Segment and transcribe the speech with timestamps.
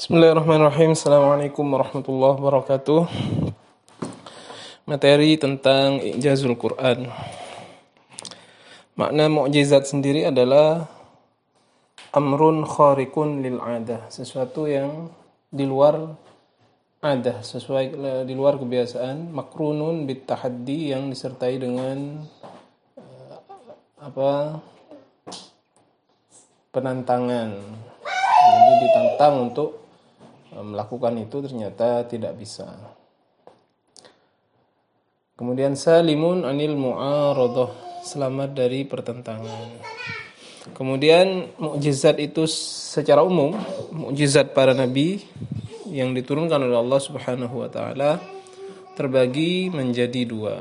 [0.00, 0.96] Bismillahirrahmanirrahim.
[0.96, 3.04] Assalamualaikum warahmatullahi wabarakatuh.
[4.88, 7.04] Materi tentang Ijazul Quran.
[8.96, 10.88] Makna mukjizat sendiri adalah
[12.16, 15.12] amrun khariqun lil adah, sesuatu yang
[15.52, 16.16] di luar
[17.04, 17.92] adah, sesuai
[18.24, 22.24] di luar kebiasaan, makrunun bit tahaddi yang disertai dengan
[22.96, 23.36] uh,
[24.00, 24.64] apa
[26.72, 27.52] penantangan.
[28.40, 29.89] Jadi ditantang untuk
[30.54, 32.66] melakukan itu ternyata tidak bisa.
[35.38, 39.68] Kemudian salimun anil mu'aradah, selamat dari pertentangan.
[40.76, 42.44] Kemudian mukjizat itu
[42.92, 43.56] secara umum,
[43.88, 45.24] mukjizat para nabi
[45.88, 48.20] yang diturunkan oleh Allah Subhanahu wa taala
[48.92, 50.60] terbagi menjadi dua.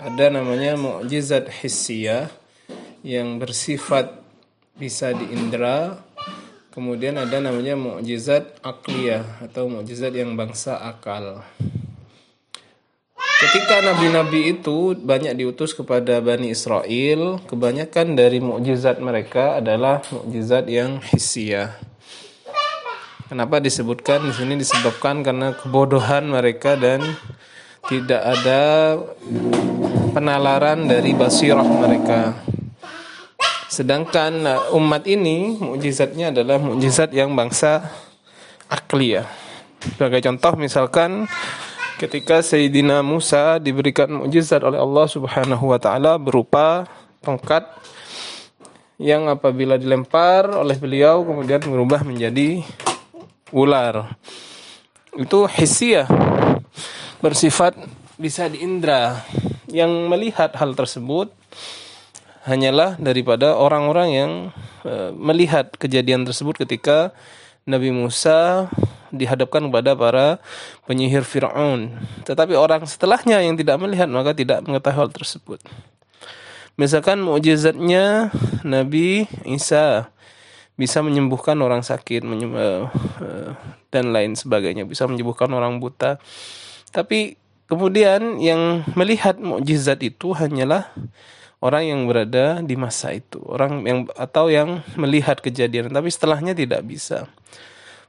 [0.00, 2.32] Ada namanya mukjizat hissiyah
[3.04, 4.08] yang bersifat
[4.78, 6.00] bisa diindra
[6.68, 11.40] Kemudian ada namanya mukjizat akliyah atau mukjizat yang bangsa akal.
[13.38, 20.98] Ketika nabi-nabi itu banyak diutus kepada Bani Israel, kebanyakan dari mukjizat mereka adalah mukjizat yang
[20.98, 21.78] hissiyah.
[23.30, 27.04] Kenapa disebutkan di sini disebabkan karena kebodohan mereka dan
[27.86, 28.60] tidak ada
[30.12, 32.34] penalaran dari basirah mereka.
[33.78, 37.86] Sedangkan uh, umat ini mukjizatnya adalah mukjizat yang bangsa
[38.66, 39.30] akliyah.
[39.78, 41.30] Sebagai contoh misalkan
[42.02, 46.90] ketika Sayyidina Musa diberikan mukjizat oleh Allah Subhanahu wa taala berupa
[47.22, 47.70] tongkat
[48.98, 52.66] yang apabila dilempar oleh beliau kemudian berubah menjadi
[53.54, 54.18] ular.
[55.14, 56.10] Itu hissiyah
[57.22, 57.78] bersifat
[58.18, 59.22] bisa diindra.
[59.70, 61.30] Yang melihat hal tersebut
[62.48, 64.32] hanyalah daripada orang-orang yang
[64.88, 67.12] uh, melihat kejadian tersebut ketika
[67.68, 68.72] Nabi Musa
[69.12, 70.26] dihadapkan kepada para
[70.88, 72.00] penyihir Fir'aun.
[72.24, 75.60] Tetapi orang setelahnya yang tidak melihat maka tidak mengetahui hal tersebut.
[76.80, 78.32] Misalkan mukjizatnya
[78.64, 80.08] Nabi Isa
[80.78, 82.86] bisa menyembuhkan orang sakit uh,
[83.20, 83.50] uh,
[83.90, 86.22] dan lain sebagainya, bisa menyembuhkan orang buta.
[86.94, 87.34] Tapi
[87.66, 90.88] kemudian yang melihat mukjizat itu hanyalah
[91.58, 96.86] orang yang berada di masa itu, orang yang atau yang melihat kejadian, tapi setelahnya tidak
[96.86, 97.26] bisa.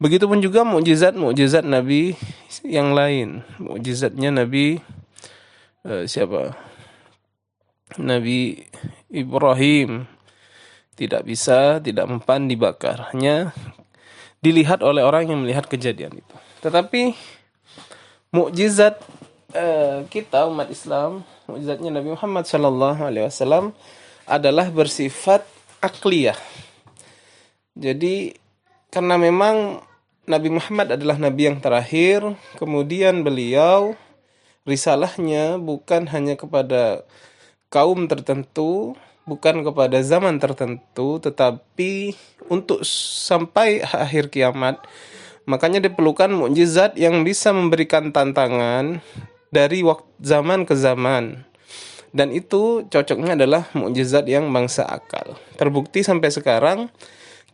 [0.00, 2.18] Begitupun juga mukjizat-mukjizat Nabi
[2.66, 3.46] yang lain.
[3.62, 4.82] Mukjizatnya Nabi
[5.86, 6.58] uh, siapa?
[7.94, 8.58] Nabi
[9.06, 10.10] Ibrahim
[10.98, 13.14] tidak bisa, tidak mempan dibakar.
[13.14, 13.54] Hanya
[14.42, 16.36] dilihat oleh orang yang melihat kejadian itu.
[16.60, 17.14] Tetapi
[18.34, 18.98] mukjizat
[19.54, 23.72] uh, kita umat Islam mukjizatnya Nabi Muhammad Shallallahu Alaihi Wasallam
[24.26, 25.46] adalah bersifat
[25.80, 26.36] akliyah.
[27.78, 28.34] Jadi
[28.90, 29.82] karena memang
[30.24, 32.24] Nabi Muhammad adalah Nabi yang terakhir,
[32.56, 33.92] kemudian beliau
[34.64, 37.04] risalahnya bukan hanya kepada
[37.68, 38.96] kaum tertentu,
[39.28, 42.16] bukan kepada zaman tertentu, tetapi
[42.48, 44.80] untuk sampai akhir kiamat.
[45.44, 49.04] Makanya diperlukan mukjizat yang bisa memberikan tantangan
[49.54, 51.46] dari waktu zaman ke zaman.
[52.10, 55.38] Dan itu cocoknya adalah mukjizat yang bangsa akal.
[55.54, 56.90] Terbukti sampai sekarang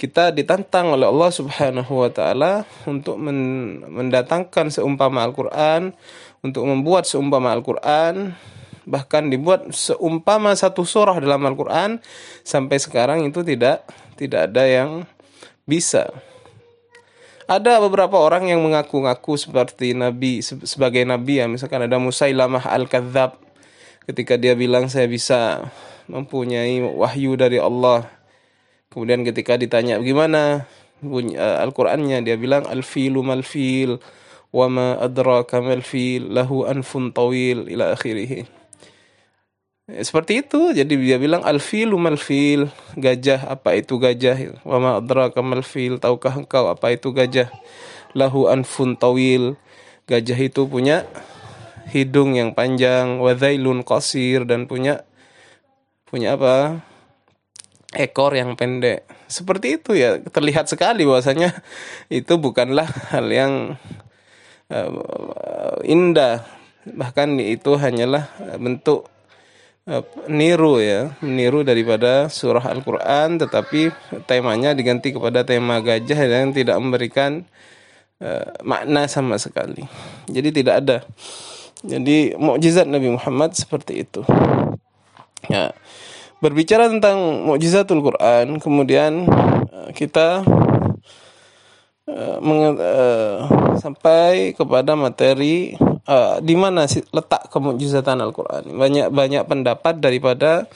[0.01, 5.93] kita ditantang oleh Allah Subhanahu wa taala untuk mendatangkan seumpama Al-Qur'an,
[6.41, 8.33] untuk membuat seumpama Al-Qur'an,
[8.89, 12.01] bahkan dibuat seumpama satu surah dalam Al-Qur'an
[12.45, 13.85] sampai sekarang itu tidak
[14.17, 15.05] tidak ada yang
[15.69, 16.09] bisa
[17.51, 21.51] ada beberapa orang yang mengaku-ngaku seperti nabi sebagai nabi ya.
[21.51, 23.43] Misalkan ada Musailamah al-Kadzab
[24.07, 25.67] ketika dia bilang saya bisa
[26.07, 28.07] mempunyai wahyu dari Allah.
[28.95, 30.71] Kemudian ketika ditanya gimana
[31.03, 32.23] uh, Al-Qur'annya?
[32.23, 33.99] Dia bilang al-filu mal-fil
[34.55, 38.47] wa ma adraka mal-fil lahu anfun tawil ila akhirih
[39.99, 40.71] seperti itu.
[40.71, 44.63] Jadi dia bilang alfilu malfil, gajah apa itu gajah?
[44.63, 47.51] Wa ma adraka malfil, tahukah engkau apa itu gajah?
[48.15, 49.59] Lahu anfun tawil.
[50.07, 51.07] Gajah itu punya
[51.91, 55.03] hidung yang panjang, wadhailun qasir dan punya
[56.07, 56.87] punya apa?
[57.91, 59.03] ekor yang pendek.
[59.27, 61.51] Seperti itu ya, terlihat sekali bahwasanya
[62.23, 63.75] itu bukanlah hal yang
[64.71, 66.47] uh, indah.
[66.87, 69.11] Bahkan itu hanyalah bentuk
[70.31, 73.91] niru ya, meniru daripada surah Al-Qur'an tetapi
[74.31, 77.43] temanya diganti kepada tema gajah dan tidak memberikan
[78.23, 79.83] uh, makna sama sekali.
[80.31, 80.99] Jadi tidak ada.
[81.83, 84.23] Jadi mukjizat Nabi Muhammad seperti itu.
[85.49, 85.75] Ya.
[86.41, 89.29] Berbicara tentang mukjizatul Quran, kemudian
[89.69, 90.41] uh, kita
[92.09, 93.37] uh, uh,
[93.77, 98.65] sampai kepada materi uh, di mana letak kemujizatan Al-Qur'an.
[98.65, 100.71] Banyak banyak pendapat daripada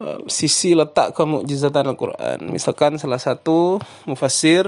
[0.00, 2.40] uh, sisi letak kemujizatan Al-Qur'an.
[2.50, 4.66] Misalkan salah satu mufassir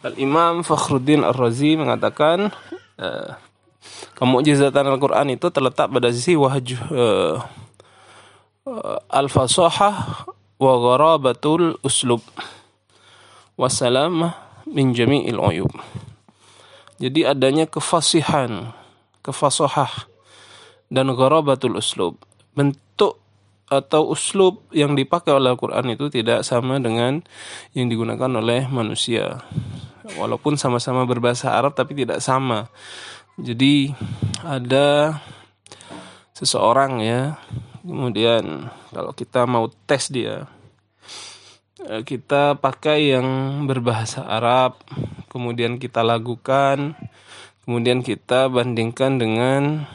[0.00, 2.48] Al-Imam Fakhruddin Ar-Razi mengatakan
[3.00, 3.30] uh,
[4.16, 7.36] kemujizatan Al-Qur'an itu terletak pada sisi wahjuh uh,
[8.68, 10.28] uh, al-fasahah
[10.60, 12.20] wa gharabatul uslub
[13.56, 14.32] wassalam
[14.68, 15.72] min jami'il uyub.
[17.00, 18.76] Jadi adanya kefasihan,
[19.20, 20.08] kefasahah
[20.90, 22.20] dan gharabatul uslub.
[22.52, 23.20] Bentuk
[23.70, 27.22] atau uslub yang dipakai oleh Al-Quran itu tidak sama dengan
[27.72, 29.46] yang digunakan oleh manusia.
[30.18, 32.66] Walaupun sama-sama berbahasa Arab tapi tidak sama.
[33.38, 33.94] Jadi
[34.42, 35.22] ada
[36.34, 37.38] seseorang ya,
[37.86, 40.50] kemudian kalau kita mau tes dia,
[41.80, 43.28] Eh, kita pakai yang
[43.64, 44.84] berbahasa Arab,
[45.32, 46.92] kemudian kita lakukan,
[47.70, 49.86] kemudian kita bandingkan dengan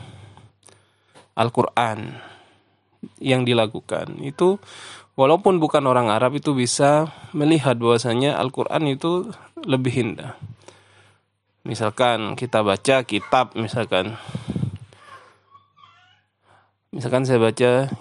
[1.36, 2.16] Al-Quran
[3.20, 4.16] yang dilakukan.
[4.24, 4.64] Itu
[5.20, 9.28] walaupun bukan orang Arab itu bisa melihat bahwasanya Al-Quran itu
[9.68, 10.40] lebih indah.
[11.68, 14.16] Misalkan kita baca kitab misalkan.
[16.96, 17.92] Misalkan saya baca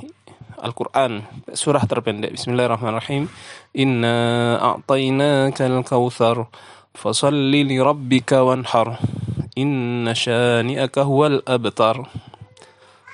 [0.62, 3.26] Al-Quran surah terpendek Bismillahirrahmanirrahim
[3.74, 6.46] Inna a'tainaka al-kawthar
[6.94, 9.02] fasalli li rabbika wanhar
[9.55, 12.03] inna syani'aka huwal abtar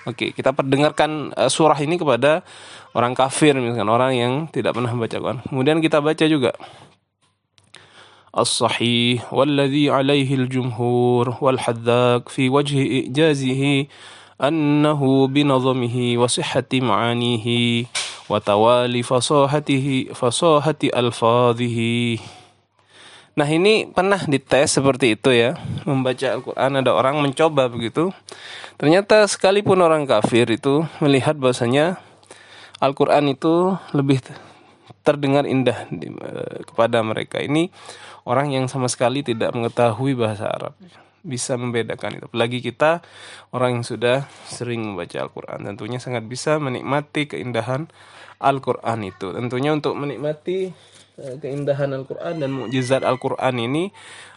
[0.05, 2.45] Oke, kita perdengarkan uh, surah ini kepada
[2.93, 5.41] orang kafir misalkan orang yang tidak pernah membaca Quran.
[5.49, 6.53] Kemudian kita baca juga
[8.29, 13.89] As-sahih walladhi alaihi al-jumhur wal hadzak fi wajhi ijazihi
[14.35, 17.47] أنه بنظمه وصحة معانيه
[18.29, 21.79] وتوالي فصاحته فصاحة ألفاظه
[23.38, 25.54] Nah ini pernah dites seperti itu ya
[25.86, 28.10] Membaca Al-Quran ada orang mencoba begitu
[28.76, 32.02] Ternyata sekalipun orang kafir itu melihat bahasanya
[32.80, 34.24] Al-Quran itu lebih
[35.04, 37.70] terdengar indah di, uh, kepada mereka Ini
[38.24, 40.74] orang yang sama sekali tidak mengetahui bahasa Arab
[41.20, 42.24] bisa membedakan itu.
[42.32, 43.04] Apalagi kita
[43.52, 45.68] orang yang sudah sering membaca Al-Quran.
[45.68, 47.92] Tentunya sangat bisa menikmati keindahan
[48.40, 49.36] Al-Quran itu.
[49.36, 50.72] Tentunya untuk menikmati
[51.40, 53.84] keindahan Al-Quran dan mukjizat Al-Quran ini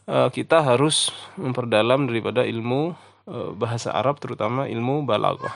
[0.07, 1.09] uh, kita harus
[1.39, 2.93] memperdalam daripada ilmu
[3.27, 5.53] uh, bahasa Arab terutama ilmu balaghah.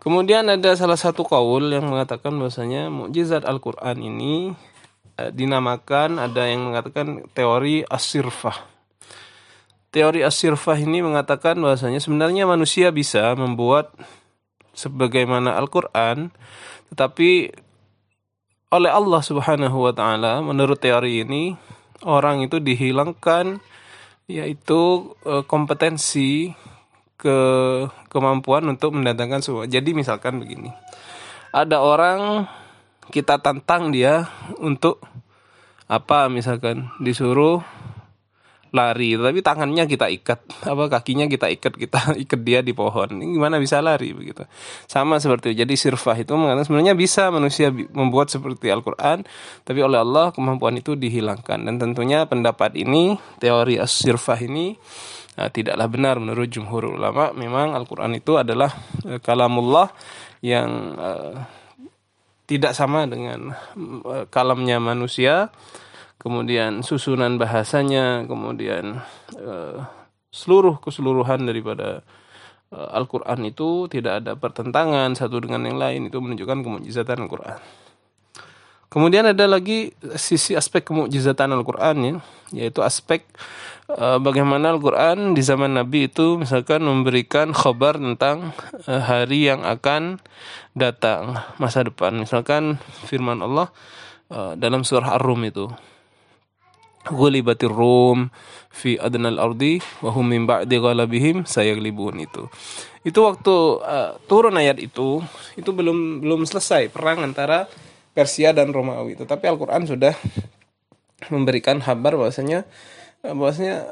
[0.00, 4.54] Kemudian ada salah satu kaul yang mengatakan bahwasanya mukjizat Al-Quran ini
[5.16, 8.68] Eh, dinamakan ada yang mengatakan teori asirfah.
[9.88, 13.96] Teori asirfah ini mengatakan bahwasanya sebenarnya manusia bisa membuat
[14.76, 16.28] sebagaimana Al-Qur'an
[16.92, 17.48] tetapi
[18.76, 21.56] oleh Allah Subhanahu wa taala menurut teori ini
[22.04, 23.58] orang itu dihilangkan
[24.28, 26.52] yaitu eh, kompetensi
[27.16, 27.38] ke
[28.12, 29.64] kemampuan untuk mendatangkan semua.
[29.64, 30.68] Jadi misalkan begini.
[31.50, 32.44] Ada orang
[33.08, 34.28] kita tantang dia
[34.60, 35.00] untuk
[35.86, 37.62] apa misalkan disuruh
[38.76, 40.40] lari tapi tangannya kita ikat
[40.72, 43.16] apa kakinya kita ikat kita ikat dia di pohon.
[43.16, 44.44] Ini gimana bisa lari begitu?
[44.84, 49.24] Sama seperti jadi sirfah itu mengatakan sebenarnya bisa manusia membuat seperti Al-Quran
[49.64, 51.64] tapi oleh Allah kemampuan itu dihilangkan.
[51.64, 54.76] Dan tentunya pendapat ini teori as-sirfah ini
[55.40, 57.32] nah, tidaklah benar menurut jumhur ulama.
[57.32, 58.68] Memang Al-Quran itu adalah
[59.08, 59.88] uh, kalamullah
[60.44, 60.68] yang
[61.00, 61.34] uh,
[62.46, 63.52] tidak sama dengan
[64.06, 65.50] eh, kalamnya manusia,
[66.26, 68.98] kemudian susunan bahasanya, kemudian
[69.38, 69.86] uh,
[70.34, 72.02] seluruh keseluruhan daripada
[72.74, 77.62] uh, Al-Quran itu tidak ada pertentangan satu dengan yang lain itu menunjukkan kemujizatan Al-Quran.
[78.90, 82.14] Kemudian ada lagi sisi aspek kemujizatan Al-Quran ya,
[82.66, 83.22] yaitu aspek
[83.86, 88.50] uh, bagaimana Al-Quran di zaman Nabi itu misalkan memberikan khabar tentang
[88.90, 90.18] uh, hari yang akan
[90.74, 92.18] datang masa depan.
[92.18, 93.70] Misalkan firman Allah
[94.58, 95.70] dalam surah Ar-Rum itu.
[97.06, 98.30] Ghulibatir Rum
[98.70, 102.50] fi adnal ardi wa hum min ba'di ghalabihim sayaglibun itu.
[103.06, 105.22] Itu waktu uh, turun ayat itu
[105.54, 107.70] itu belum belum selesai perang antara
[108.16, 109.14] Persia dan Romawi.
[109.14, 110.16] Tetapi Al-Qur'an sudah
[111.32, 112.66] memberikan kabar bahwasanya
[113.22, 113.90] bahwasanya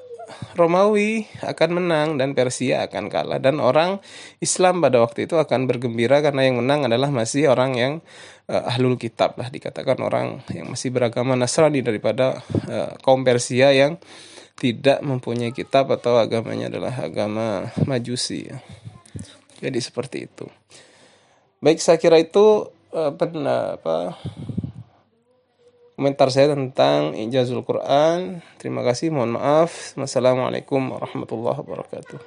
[0.54, 3.99] Romawi akan menang dan Persia akan kalah dan orang
[4.38, 7.93] Islam pada waktu itu akan bergembira karena yang menang adalah masih orang yang
[8.49, 12.40] uh, ahlul kitab lah dikatakan orang yang masih beragama Nasrani daripada
[12.71, 14.00] uh, kaum Persia yang
[14.54, 18.47] tidak mempunyai kitab atau agamanya adalah agama Majusi.
[19.59, 20.47] Jadi seperti itu.
[21.59, 24.14] Baik saya kira itu uh, apa
[25.94, 28.42] komentar saya tentang ijazul Quran.
[28.58, 29.94] Terima kasih, mohon maaf.
[29.94, 32.18] Wassalamualaikum warahmatullahi wabarakatuh.